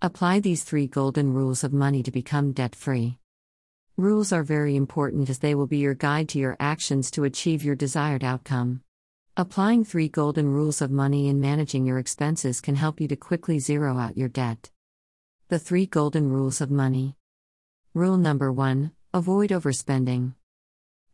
Apply 0.00 0.38
these 0.38 0.62
three 0.62 0.86
golden 0.86 1.32
rules 1.32 1.64
of 1.64 1.72
money 1.72 2.04
to 2.04 2.12
become 2.12 2.52
debt 2.52 2.76
free. 2.76 3.18
Rules 3.96 4.32
are 4.32 4.44
very 4.44 4.76
important 4.76 5.28
as 5.28 5.40
they 5.40 5.56
will 5.56 5.66
be 5.66 5.78
your 5.78 5.94
guide 5.94 6.28
to 6.28 6.38
your 6.38 6.56
actions 6.60 7.10
to 7.10 7.24
achieve 7.24 7.64
your 7.64 7.74
desired 7.74 8.22
outcome. 8.22 8.82
Applying 9.36 9.84
three 9.84 10.08
golden 10.08 10.46
rules 10.52 10.80
of 10.80 10.92
money 10.92 11.26
in 11.26 11.40
managing 11.40 11.84
your 11.84 11.98
expenses 11.98 12.60
can 12.60 12.76
help 12.76 13.00
you 13.00 13.08
to 13.08 13.16
quickly 13.16 13.58
zero 13.58 13.98
out 13.98 14.16
your 14.16 14.28
debt. 14.28 14.70
The 15.48 15.58
three 15.58 15.86
golden 15.86 16.30
rules 16.30 16.60
of 16.60 16.70
money. 16.70 17.16
Rule 17.92 18.18
number 18.18 18.52
one 18.52 18.92
avoid 19.12 19.50
overspending. 19.50 20.34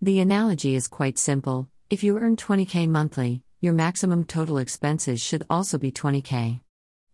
The 0.00 0.18
analogy 0.18 0.74
is 0.74 0.88
quite 0.88 1.18
simple 1.18 1.68
if 1.88 2.02
you 2.02 2.18
earn 2.18 2.34
20k 2.34 2.88
monthly, 2.88 3.44
your 3.60 3.74
maximum 3.74 4.24
total 4.24 4.58
expenses 4.58 5.20
should 5.20 5.46
also 5.48 5.78
be 5.78 5.92
20k. 5.92 6.62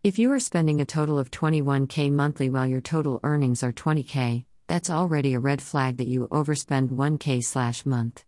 If 0.05 0.17
you 0.17 0.31
are 0.31 0.39
spending 0.39 0.81
a 0.81 0.85
total 0.85 1.19
of 1.19 1.33
21k 1.33 2.13
monthly 2.13 2.49
while 2.49 2.69
your 2.69 2.81
total 2.81 3.19
earnings 3.25 3.65
are 3.65 3.73
20k, 3.73 4.45
that's 4.69 4.91
already 4.91 5.35
a 5.35 5.41
red 5.41 5.61
flag 5.61 5.97
that 5.97 6.07
you 6.07 6.29
overspend 6.29 6.91
1k 6.91 7.43
slash 7.43 7.85
month. 7.85 8.25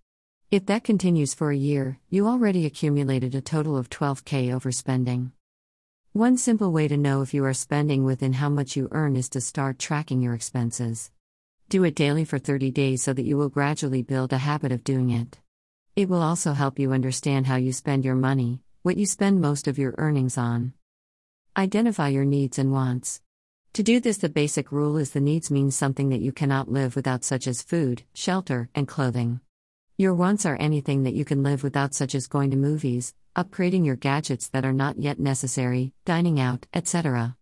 If 0.51 0.67
that 0.67 0.83
continues 0.83 1.33
for 1.33 1.53
a 1.53 1.57
year, 1.57 2.01
you 2.09 2.27
already 2.27 2.67
accumulated 2.67 3.37
a 3.37 3.41
total 3.41 3.77
of 3.77 3.89
12k 3.89 4.49
overspending. 4.49 5.31
One 6.13 6.37
simple 6.37 6.73
way 6.73 6.89
to 6.89 6.97
know 6.97 7.23
if 7.23 7.33
you 7.33 7.45
are 7.45 7.55
spending 7.55 8.03
within 8.03 8.33
how 8.33 8.49
much 8.49 8.75
you 8.75 8.89
earn 8.91 9.15
is 9.15 9.29
to 9.29 9.41
start 9.41 9.79
tracking 9.79 10.21
your 10.21 10.35
expenses. 10.35 11.13
Do 11.69 11.85
it 11.85 11.95
daily 11.95 12.25
for 12.25 12.41
30 12.41 12.73
days 12.73 13.01
so 13.05 13.13
that 13.13 13.25
you 13.25 13.37
will 13.37 13.49
gradually 13.49 14.03
build 14.03 14.33
a 14.33 14.39
habit 14.39 14.73
of 14.73 14.83
doing 14.83 15.11
it. 15.11 15.39
It 15.95 16.09
will 16.09 16.21
also 16.21 16.53
help 16.53 16.81
you 16.81 16.93
understand 16.93 17.47
how 17.47 17.57
you 17.57 17.73
spend 17.73 18.05
your 18.05 18.17
money, 18.17 18.61
what 18.83 18.97
you 18.97 19.07
spend 19.07 19.41
most 19.41 19.69
of 19.69 19.79
your 19.79 19.95
earnings 19.99 20.37
on. 20.37 20.73
Identify 21.57 22.09
your 22.09 22.25
needs 22.25 22.61
and 22.61 22.71
wants. 22.71 23.21
To 23.73 23.83
do 23.83 23.99
this, 23.99 24.19
the 24.19 24.29
basic 24.29 24.71
rule 24.71 24.97
is 24.97 25.11
the 25.11 25.21
needs 25.21 25.51
means 25.51 25.75
something 25.75 26.09
that 26.11 26.21
you 26.21 26.31
cannot 26.31 26.71
live 26.71 26.95
without, 26.95 27.25
such 27.25 27.49
as 27.49 27.63
food, 27.63 28.05
shelter, 28.15 28.69
and 28.73 28.87
clothing. 28.87 29.41
Your 29.99 30.15
wants 30.15 30.47
are 30.47 30.57
anything 30.57 31.03
that 31.03 31.15
you 31.15 31.25
can 31.25 31.43
live 31.43 31.65
without, 31.65 31.93
such 31.93 32.15
as 32.15 32.29
going 32.29 32.53
to 32.53 32.57
movies, 32.57 33.15
upgrading 33.35 33.85
your 33.85 33.97
gadgets 33.97 34.49
that 34.51 34.65
are 34.65 34.73
not 34.73 35.01
yet 35.01 35.19
necessary, 35.19 35.93
dining 36.05 36.39
out, 36.39 36.67
etc. 36.73 37.37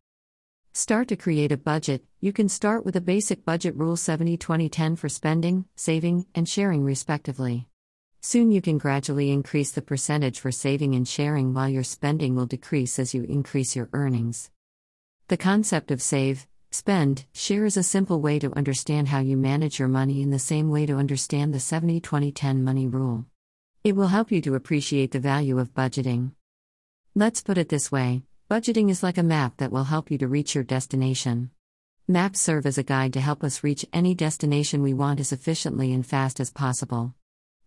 Start 0.73 1.09
to 1.09 1.17
create 1.17 1.53
a 1.53 1.59
budget. 1.59 2.03
You 2.21 2.33
can 2.33 2.49
start 2.49 2.87
with 2.87 2.97
a 2.97 3.03
basic 3.03 3.45
budget 3.45 3.77
rule 3.77 3.97
70 3.97 4.39
20 4.39 4.69
10 4.71 4.97
for 4.97 5.11
spending, 5.11 5.67
saving, 5.77 6.27
and 6.35 6.49
sharing, 6.49 6.83
respectively. 6.83 7.69
Soon 8.21 8.51
you 8.51 8.61
can 8.61 8.79
gradually 8.79 9.31
increase 9.31 9.71
the 9.71 9.81
percentage 9.81 10.41
for 10.41 10.51
saving 10.51 10.95
and 10.97 11.07
sharing 11.07 11.55
while 11.55 11.69
your 11.69 11.85
spending 11.85 12.35
will 12.35 12.47
decrease 12.47 12.99
as 12.99 13.15
you 13.15 13.23
increase 13.23 13.77
your 13.77 13.89
earnings. 13.93 14.51
The 15.29 15.37
concept 15.37 15.93
of 15.93 16.03
save, 16.03 16.47
spend, 16.73 17.27
share 17.33 17.65
is 17.65 17.77
a 17.77 17.83
simple 17.83 18.21
way 18.21 18.41
to 18.41 18.53
understand 18.57 19.09
how 19.09 19.21
you 19.21 19.37
manage 19.37 19.79
your 19.79 19.89
money 19.89 20.21
in 20.21 20.31
the 20.31 20.39
same 20.41 20.69
way 20.69 20.85
to 20.87 20.97
understand 20.97 21.55
the 21.55 21.61
70 21.61 22.01
20 22.01 22.33
10 22.33 22.65
money 22.65 22.89
rule. 22.89 23.25
It 23.85 23.95
will 23.95 24.09
help 24.09 24.33
you 24.33 24.41
to 24.43 24.57
appreciate 24.57 25.13
the 25.13 25.21
value 25.21 25.61
of 25.61 25.73
budgeting. 25.73 26.33
Let's 27.15 27.41
put 27.41 27.57
it 27.57 27.69
this 27.69 27.93
way 27.93 28.23
budgeting 28.51 28.91
is 28.91 29.03
like 29.03 29.19
a 29.19 29.23
map 29.23 29.59
that 29.59 29.71
will 29.71 29.85
help 29.85 30.11
you 30.11 30.19
to 30.19 30.27
reach 30.27 30.55
your 30.55 30.65
destination. 30.65 31.51
Maps 32.09 32.41
serve 32.41 32.67
as 32.67 32.79
a 32.79 32.83
guide 32.83 33.13
to 33.13 33.21
help 33.21 33.45
us 33.45 33.63
reach 33.63 33.87
any 33.93 34.15
destination 34.15 34.83
we 34.83 34.95
want 34.95 35.21
as 35.21 35.31
efficiently 35.31 35.93
and 35.93 36.05
fast 36.05 36.41
as 36.41 36.51
possible. 36.51 37.15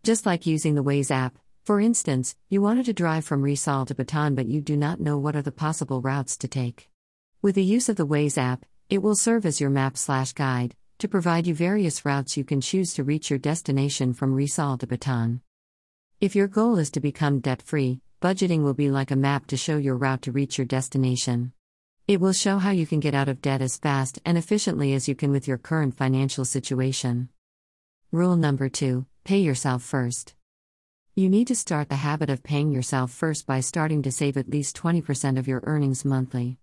Just 0.04 0.26
like 0.26 0.48
using 0.48 0.74
the 0.74 0.84
Waze 0.84 1.12
app, 1.12 1.38
for 1.64 1.80
instance, 1.80 2.36
you 2.50 2.60
wanted 2.60 2.88
to 2.88 2.94
drive 2.94 3.24
from 3.24 3.44
Rizal 3.44 3.86
to 3.86 3.94
Bataan 3.94 4.34
but 4.36 4.48
you 4.48 4.60
do 4.60 4.76
not 4.76 5.00
know 5.00 5.20
what 5.20 5.36
are 5.36 5.44
the 5.44 5.52
possible 5.52 6.02
routes 6.02 6.38
to 6.38 6.48
take. 6.48 6.90
With 7.44 7.54
the 7.54 7.64
use 7.64 7.88
of 7.88 7.98
the 7.98 8.08
Waze 8.08 8.36
app, 8.36 8.66
it 8.90 9.04
will 9.04 9.14
serve 9.14 9.46
as 9.46 9.62
your 9.62 9.70
map 9.70 9.96
slash 9.98 10.34
guide 10.34 10.76
to 10.98 11.08
provide 11.08 11.46
you 11.46 11.54
various 11.54 12.04
routes 12.04 12.36
you 12.36 12.44
can 12.44 12.62
choose 12.62 12.96
to 12.96 13.04
reach 13.04 13.30
your 13.30 13.38
destination 13.38 14.14
from 14.14 14.34
Rizal 14.34 14.80
to 14.80 14.88
Bataan. 14.88 15.42
If 16.20 16.36
your 16.36 16.48
goal 16.48 16.80
is 16.80 16.90
to 16.92 17.00
become 17.00 17.40
debt 17.40 17.62
free, 17.62 18.02
budgeting 18.24 18.64
will 18.64 18.74
be 18.74 18.90
like 18.90 19.12
a 19.12 19.16
map 19.16 19.46
to 19.48 19.58
show 19.58 19.78
your 19.78 19.98
route 19.98 20.24
to 20.24 20.32
reach 20.32 20.58
your 20.58 20.66
destination. 20.66 21.54
It 22.08 22.20
will 22.20 22.34
show 22.34 22.58
how 22.58 22.72
you 22.72 22.88
can 22.88 23.02
get 23.02 23.14
out 23.14 23.30
of 23.30 23.40
debt 23.40 23.62
as 23.62 23.78
fast 23.78 24.18
and 24.26 24.36
efficiently 24.36 24.96
as 24.96 25.08
you 25.08 25.14
can 25.14 25.30
with 25.30 25.48
your 25.48 25.60
current 25.60 25.96
financial 25.96 26.44
situation. 26.44 27.30
Rule 28.12 28.36
number 28.36 28.68
two 28.68 29.06
Pay 29.24 29.40
yourself 29.40 29.84
first. 29.84 30.34
You 31.16 31.30
need 31.30 31.48
to 31.48 31.56
start 31.56 31.90
the 31.90 31.96
habit 31.96 32.30
of 32.32 32.42
paying 32.42 32.72
yourself 32.72 33.12
first 33.12 33.46
by 33.46 33.60
starting 33.60 34.02
to 34.02 34.12
save 34.12 34.36
at 34.36 34.50
least 34.50 34.76
20% 34.76 35.38
of 35.38 35.48
your 35.48 35.62
earnings 35.64 36.04
monthly. 36.04 36.58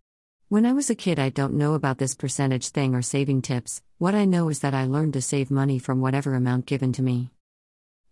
When 0.48 0.66
I 0.66 0.72
was 0.72 0.90
a 0.90 0.96
kid, 0.96 1.20
I 1.20 1.28
don't 1.28 1.54
know 1.54 1.74
about 1.74 1.98
this 1.98 2.16
percentage 2.16 2.70
thing 2.70 2.94
or 2.94 3.02
saving 3.02 3.42
tips. 3.42 3.82
What 3.98 4.14
I 4.14 4.24
know 4.24 4.48
is 4.48 4.58
that 4.60 4.74
I 4.74 4.86
learned 4.86 5.12
to 5.12 5.22
save 5.22 5.52
money 5.52 5.78
from 5.78 6.00
whatever 6.00 6.34
amount 6.34 6.66
given 6.66 6.92
to 6.94 7.02
me. 7.02 7.30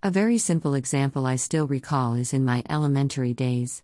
A 0.03 0.11
very 0.13 0.39
simple 0.39 0.75
example 0.75 1.27
I 1.27 1.37
still 1.37 1.67
recall 1.67 2.15
is 2.15 2.33
in 2.33 2.45
my 2.45 2.63
elementary 2.71 3.35
days. 3.35 3.83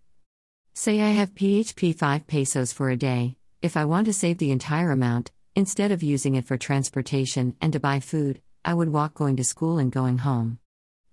Say 0.75 1.01
I 1.01 1.11
have 1.11 1.35
PHP 1.35 1.97
5 1.97 2.27
pesos 2.29 2.73
for 2.73 2.89
a 2.89 2.97
day, 2.97 3.37
if 3.63 3.77
I 3.77 3.85
want 3.85 4.07
to 4.07 4.13
save 4.13 4.39
the 4.39 4.53
entire 4.53 4.93
amount, 4.93 5.33
instead 5.57 5.91
of 5.91 6.03
using 6.03 6.37
it 6.37 6.47
for 6.47 6.57
transportation 6.57 7.57
and 7.61 7.73
to 7.73 7.81
buy 7.81 7.99
food, 7.99 8.41
I 8.65 8.75
would 8.75 8.91
walk 8.91 9.15
going 9.15 9.37
to 9.37 9.45
school 9.45 9.79
and 9.79 9.91
going 9.91 10.19
home. 10.19 10.59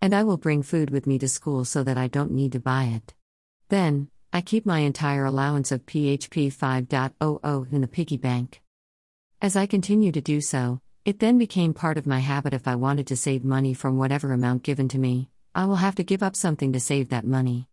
And 0.02 0.14
I 0.14 0.24
will 0.24 0.38
bring 0.38 0.62
food 0.62 0.92
with 0.92 1.08
me 1.08 1.18
to 1.20 1.28
school 1.28 1.66
so 1.66 1.84
that 1.84 1.98
I 1.98 2.08
don't 2.08 2.32
need 2.32 2.52
to 2.52 2.60
buy 2.60 2.84
it. 2.84 3.16
Then, 3.70 4.10
I 4.32 4.42
keep 4.42 4.66
my 4.66 4.80
entire 4.80 5.26
allowance 5.26 5.72
of 5.72 5.88
PHP 5.88 6.54
5.00 6.54 7.74
in 7.74 7.82
the 7.82 7.88
piggy 7.88 8.18
bank. 8.18 8.62
As 9.42 9.56
I 9.56 9.66
continue 9.66 10.12
to 10.12 10.22
do 10.22 10.42
so, 10.42 10.80
it 11.06 11.18
then 11.18 11.40
became 11.40 11.74
part 11.74 11.98
of 11.98 12.06
my 12.06 12.20
habit 12.20 12.54
if 12.54 12.68
I 12.68 12.76
wanted 12.76 13.08
to 13.08 13.18
save 13.18 13.44
money 13.44 13.74
from 13.74 13.98
whatever 13.98 14.32
amount 14.32 14.62
given 14.62 14.88
to 14.90 15.00
me, 15.00 15.30
I 15.56 15.66
will 15.66 15.78
have 15.78 15.96
to 15.96 16.04
give 16.04 16.22
up 16.22 16.36
something 16.36 16.72
to 16.74 16.80
save 16.80 17.10
that 17.10 17.26
money. 17.26 17.68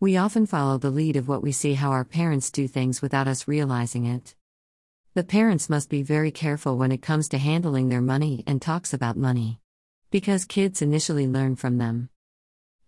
We 0.00 0.16
often 0.16 0.46
follow 0.46 0.78
the 0.78 0.90
lead 0.90 1.16
of 1.16 1.28
what 1.28 1.42
we 1.42 1.52
see 1.52 1.74
how 1.74 1.90
our 1.90 2.04
parents 2.04 2.50
do 2.50 2.66
things 2.66 3.02
without 3.02 3.28
us 3.28 3.46
realizing 3.46 4.06
it. 4.06 4.34
The 5.14 5.24
parents 5.24 5.70
must 5.70 5.88
be 5.88 6.02
very 6.02 6.30
careful 6.30 6.76
when 6.76 6.92
it 6.92 7.02
comes 7.02 7.28
to 7.30 7.38
handling 7.38 7.88
their 7.88 8.02
money 8.02 8.44
and 8.46 8.60
talks 8.60 8.92
about 8.92 9.16
money. 9.16 9.58
Because 10.10 10.44
kids 10.44 10.82
initially 10.82 11.26
learn 11.26 11.56
from 11.56 11.78
them. 11.78 12.10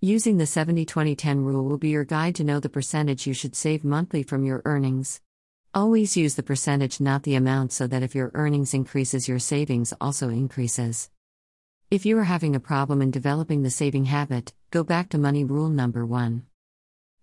Using 0.01 0.37
the 0.37 0.47
70 0.47 0.85
20 0.85 1.17
10 1.17 1.45
rule 1.45 1.65
will 1.65 1.79
be 1.79 1.89
your 1.89 2.05
guide 2.05 2.35
to 2.37 2.45
know 2.45 2.61
the 2.61 2.69
percentage 2.69 3.27
you 3.27 3.35
should 3.35 3.57
save 3.57 3.85
monthly 3.85 4.23
from 4.23 4.45
your 4.45 4.63
earnings. 4.65 5.21
Always 5.73 6.17
use 6.17 6.35
the 6.35 6.43
percentage, 6.43 7.01
not 7.01 7.23
the 7.23 7.35
amount, 7.35 7.73
so 7.73 7.87
that 7.87 8.03
if 8.03 8.15
your 8.15 8.31
earnings 8.35 8.75
increases, 8.75 9.29
your 9.29 9.39
savings 9.39 9.93
also 10.01 10.29
increases. 10.29 11.11
If 11.91 12.07
you 12.07 12.19
are 12.19 12.25
having 12.25 12.55
a 12.55 12.61
problem 12.61 13.03
in 13.03 13.11
developing 13.11 13.63
the 13.63 13.71
saving 13.71 14.05
habit, 14.05 14.53
go 14.71 14.85
back 14.85 15.09
to 15.11 15.19
money 15.19 15.45
rule 15.45 15.69
number 15.69 16.07
1. 16.07 16.45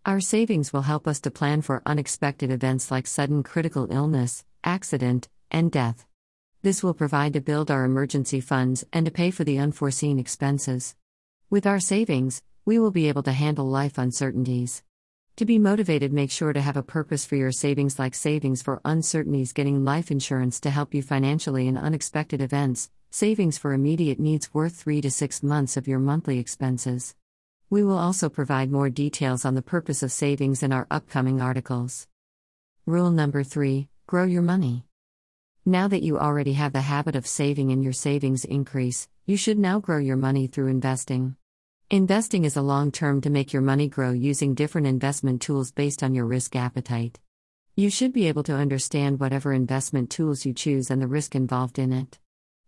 Our 0.05 0.19
savings 0.19 0.71
will 0.71 0.83
help 0.83 1.07
us 1.07 1.19
to 1.21 1.31
plan 1.31 1.61
for 1.61 1.81
unexpected 1.85 2.51
events 2.51 2.91
like 2.91 3.07
sudden 3.07 3.43
critical 3.43 3.91
illness, 3.91 4.45
accident, 4.63 5.29
and 5.51 5.71
death. 5.71 6.05
This 6.61 6.83
will 6.83 6.93
provide 6.93 7.33
to 7.33 7.41
build 7.41 7.71
our 7.71 7.85
emergency 7.85 8.41
funds 8.41 8.83
and 8.91 9.05
to 9.05 9.11
pay 9.11 9.31
for 9.31 9.43
the 9.43 9.57
unforeseen 9.57 10.19
expenses. 10.19 10.95
With 11.49 11.65
our 11.65 11.79
savings, 11.79 12.41
we 12.65 12.79
will 12.79 12.91
be 12.91 13.07
able 13.07 13.23
to 13.23 13.31
handle 13.31 13.65
life 13.65 13.97
uncertainties. 13.97 14.83
To 15.37 15.45
be 15.45 15.59
motivated, 15.59 16.11
make 16.11 16.31
sure 16.31 16.51
to 16.51 16.61
have 16.61 16.77
a 16.77 16.83
purpose 16.83 17.25
for 17.25 17.35
your 17.35 17.51
savings, 17.51 17.99
like 17.99 18.15
savings 18.15 18.61
for 18.61 18.81
uncertainties, 18.83 19.53
getting 19.53 19.85
life 19.85 20.09
insurance 20.09 20.59
to 20.61 20.71
help 20.71 20.93
you 20.93 21.03
financially 21.03 21.67
in 21.67 21.77
unexpected 21.77 22.41
events, 22.41 22.89
savings 23.11 23.57
for 23.57 23.71
immediate 23.73 24.19
needs 24.19 24.53
worth 24.53 24.75
3 24.75 24.99
to 25.01 25.11
6 25.11 25.43
months 25.43 25.77
of 25.77 25.87
your 25.87 25.99
monthly 25.99 26.39
expenses. 26.39 27.15
We 27.69 27.83
will 27.83 27.97
also 27.97 28.29
provide 28.29 28.71
more 28.71 28.89
details 28.89 29.45
on 29.45 29.53
the 29.53 29.61
purpose 29.61 30.01
of 30.01 30.11
savings 30.11 30.63
in 30.63 30.73
our 30.73 30.87
upcoming 30.89 31.39
articles. 31.39 32.07
Rule 32.85 33.11
number 33.11 33.43
3 33.43 33.89
Grow 34.07 34.23
your 34.23 34.41
money. 34.41 34.85
Now 35.65 35.89
that 35.89 36.01
you 36.01 36.17
already 36.17 36.53
have 36.53 36.71
the 36.71 36.79
habit 36.79 37.17
of 37.17 37.27
saving 37.27 37.73
and 37.73 37.83
your 37.83 37.91
savings 37.91 38.45
increase, 38.45 39.09
you 39.25 39.35
should 39.35 39.59
now 39.59 39.81
grow 39.81 39.97
your 39.97 40.15
money 40.15 40.47
through 40.47 40.67
investing. 40.67 41.35
Investing 41.89 42.45
is 42.45 42.55
a 42.55 42.61
long 42.61 42.89
term 42.89 43.19
to 43.19 43.29
make 43.29 43.51
your 43.51 43.61
money 43.61 43.89
grow 43.89 44.11
using 44.11 44.55
different 44.55 44.87
investment 44.87 45.41
tools 45.41 45.73
based 45.73 46.03
on 46.03 46.15
your 46.15 46.25
risk 46.25 46.55
appetite. 46.55 47.19
You 47.75 47.89
should 47.89 48.13
be 48.13 48.29
able 48.29 48.43
to 48.43 48.55
understand 48.55 49.19
whatever 49.19 49.51
investment 49.51 50.09
tools 50.09 50.45
you 50.45 50.53
choose 50.53 50.89
and 50.89 51.01
the 51.01 51.07
risk 51.07 51.35
involved 51.35 51.77
in 51.77 51.91
it. 51.91 52.17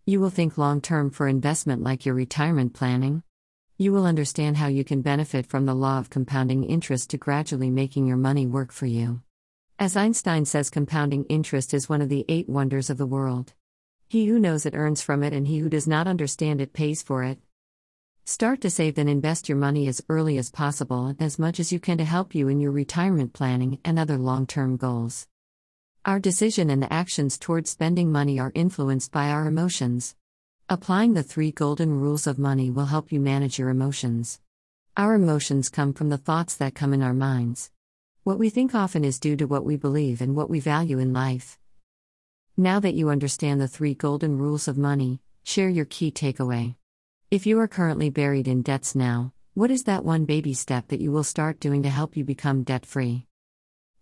You 0.05 0.19
will 0.19 0.31
think 0.31 0.57
long 0.57 0.81
term 0.81 1.09
for 1.09 1.29
investment 1.29 1.81
like 1.81 2.05
your 2.05 2.15
retirement 2.15 2.73
planning. 2.73 3.23
You 3.77 3.93
will 3.93 4.05
understand 4.05 4.57
how 4.57 4.67
you 4.67 4.83
can 4.83 5.01
benefit 5.01 5.45
from 5.45 5.65
the 5.65 5.73
law 5.73 5.99
of 5.99 6.09
compounding 6.09 6.65
interest 6.65 7.11
to 7.11 7.17
gradually 7.17 7.69
making 7.69 8.07
your 8.07 8.17
money 8.17 8.45
work 8.45 8.73
for 8.73 8.87
you. 8.87 9.21
As 9.79 9.95
Einstein 9.95 10.43
says, 10.43 10.69
compounding 10.69 11.23
interest 11.29 11.73
is 11.73 11.87
one 11.87 12.01
of 12.01 12.09
the 12.09 12.25
eight 12.27 12.49
wonders 12.49 12.89
of 12.89 12.97
the 12.97 13.05
world. 13.05 13.53
He 14.09 14.25
who 14.25 14.37
knows 14.37 14.65
it 14.65 14.75
earns 14.75 15.01
from 15.01 15.23
it, 15.23 15.31
and 15.31 15.47
he 15.47 15.59
who 15.59 15.69
does 15.69 15.87
not 15.87 16.05
understand 16.05 16.59
it 16.59 16.73
pays 16.73 17.01
for 17.01 17.23
it. 17.23 17.39
Start 18.25 18.59
to 18.59 18.69
save 18.69 18.97
and 18.97 19.09
invest 19.09 19.47
your 19.47 19.57
money 19.57 19.87
as 19.87 20.03
early 20.09 20.37
as 20.37 20.51
possible 20.51 21.05
and 21.05 21.21
as 21.21 21.39
much 21.39 21.61
as 21.61 21.71
you 21.71 21.79
can 21.79 21.97
to 21.97 22.03
help 22.03 22.35
you 22.35 22.49
in 22.49 22.59
your 22.59 22.73
retirement 22.73 23.31
planning 23.31 23.79
and 23.85 23.97
other 23.97 24.17
long 24.17 24.45
term 24.45 24.75
goals. 24.75 25.29
Our 26.03 26.19
decision 26.19 26.69
and 26.69 26.91
actions 26.91 27.37
towards 27.37 27.69
spending 27.69 28.11
money 28.11 28.37
are 28.37 28.51
influenced 28.53 29.13
by 29.13 29.29
our 29.29 29.47
emotions. 29.47 30.13
Applying 30.67 31.13
the 31.13 31.23
three 31.23 31.53
golden 31.53 32.01
rules 32.01 32.27
of 32.27 32.37
money 32.37 32.69
will 32.69 32.87
help 32.87 33.13
you 33.13 33.21
manage 33.21 33.57
your 33.57 33.69
emotions. 33.69 34.41
Our 34.97 35.13
emotions 35.13 35.69
come 35.69 35.93
from 35.93 36.09
the 36.09 36.17
thoughts 36.17 36.57
that 36.57 36.75
come 36.75 36.93
in 36.93 37.01
our 37.01 37.13
minds. 37.13 37.71
What 38.29 38.37
we 38.37 38.51
think 38.51 38.75
often 38.75 39.03
is 39.03 39.19
due 39.19 39.35
to 39.37 39.47
what 39.47 39.65
we 39.65 39.75
believe 39.75 40.21
and 40.21 40.35
what 40.35 40.51
we 40.51 40.59
value 40.59 40.99
in 40.99 41.13
life. 41.13 41.57
Now 42.55 42.79
that 42.79 42.93
you 42.93 43.09
understand 43.09 43.59
the 43.59 43.67
three 43.67 43.95
golden 43.95 44.37
rules 44.37 44.67
of 44.67 44.77
money, 44.77 45.19
share 45.43 45.67
your 45.67 45.85
key 45.85 46.11
takeaway. 46.11 46.75
If 47.31 47.47
you 47.47 47.59
are 47.59 47.67
currently 47.67 48.11
buried 48.11 48.47
in 48.47 48.61
debts 48.61 48.93
now, 48.93 49.33
what 49.55 49.71
is 49.71 49.85
that 49.85 50.05
one 50.05 50.25
baby 50.25 50.53
step 50.53 50.89
that 50.89 51.01
you 51.01 51.11
will 51.11 51.23
start 51.23 51.59
doing 51.59 51.81
to 51.81 51.89
help 51.89 52.15
you 52.15 52.23
become 52.23 52.61
debt 52.61 52.85
free? 52.85 53.25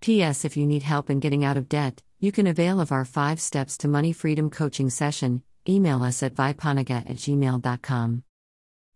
P.S. 0.01 0.43
If 0.43 0.57
you 0.57 0.67
need 0.67 0.83
help 0.83 1.09
in 1.09 1.21
getting 1.21 1.45
out 1.45 1.55
of 1.55 1.69
debt, 1.69 2.03
you 2.19 2.33
can 2.33 2.47
avail 2.47 2.81
of 2.81 2.91
our 2.91 3.05
5 3.05 3.39
Steps 3.39 3.77
to 3.77 3.87
Money 3.87 4.11
Freedom 4.11 4.49
coaching 4.49 4.89
session. 4.89 5.41
Email 5.69 6.03
us 6.03 6.21
at 6.21 6.35
viepanaga 6.35 7.09
at 7.09 7.15
gmail.com. 7.15 8.23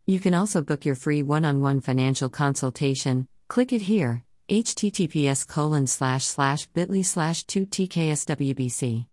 You 0.05 0.19
can 0.19 0.33
also 0.33 0.61
book 0.61 0.83
your 0.83 0.95
free 0.95 1.23
one 1.23 1.45
on 1.45 1.61
one 1.61 1.79
financial 1.79 2.27
consultation. 2.27 3.29
Click 3.47 3.71
it 3.71 3.83
here 3.83 4.25
https 4.51 5.47
colon 5.47 5.87
slash 5.87 6.25
slash 6.25 6.67
bit.ly 6.73 7.01
slash 7.03 7.45
2 7.45 7.65
tkswbc 7.67 9.05